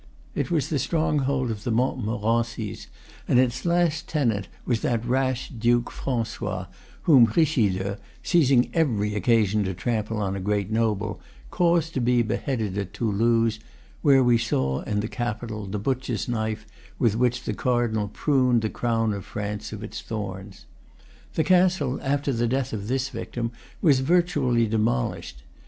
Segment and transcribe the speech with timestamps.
[0.33, 2.87] It was the stronghold of the Montmorencys,
[3.27, 6.65] and its last tenant was that rash Duke Francois,
[7.03, 12.79] whom Richelieu, seizing every occasion to trample on a great noble, caused to be beheaded
[12.79, 13.59] at Toulouse,
[14.01, 16.65] where we saw, in the Capitol, the butcher's knife
[16.97, 20.65] with which the cardinal pruned the crown of France of its thorns.
[21.35, 23.51] The castle, after the death of this victim,
[23.83, 25.43] was virtually demolished.